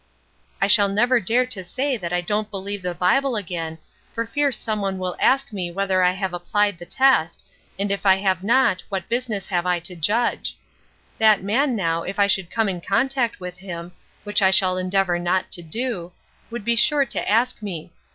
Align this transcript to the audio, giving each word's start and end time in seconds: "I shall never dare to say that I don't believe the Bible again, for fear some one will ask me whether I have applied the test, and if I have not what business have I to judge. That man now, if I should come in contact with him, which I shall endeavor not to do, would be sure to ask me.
"I 0.59 0.65
shall 0.65 0.87
never 0.89 1.19
dare 1.19 1.45
to 1.45 1.63
say 1.63 1.95
that 1.95 2.11
I 2.11 2.21
don't 2.21 2.49
believe 2.49 2.81
the 2.81 2.95
Bible 2.95 3.35
again, 3.35 3.77
for 4.13 4.25
fear 4.25 4.51
some 4.51 4.81
one 4.81 4.97
will 4.97 5.15
ask 5.19 5.53
me 5.53 5.69
whether 5.69 6.01
I 6.03 6.13
have 6.13 6.33
applied 6.33 6.79
the 6.79 6.87
test, 6.87 7.45
and 7.77 7.91
if 7.91 8.03
I 8.03 8.15
have 8.15 8.43
not 8.43 8.81
what 8.89 9.07
business 9.07 9.49
have 9.49 9.67
I 9.67 9.79
to 9.81 9.95
judge. 9.95 10.57
That 11.19 11.43
man 11.43 11.75
now, 11.75 12.01
if 12.01 12.17
I 12.17 12.25
should 12.25 12.49
come 12.49 12.67
in 12.67 12.81
contact 12.81 13.39
with 13.39 13.59
him, 13.59 13.91
which 14.23 14.41
I 14.41 14.49
shall 14.49 14.75
endeavor 14.75 15.19
not 15.19 15.51
to 15.51 15.61
do, 15.61 16.13
would 16.49 16.65
be 16.65 16.75
sure 16.75 17.05
to 17.05 17.29
ask 17.29 17.61
me. 17.61 17.91